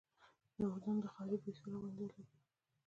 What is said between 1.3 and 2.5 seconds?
بوی ښه را ولګېده.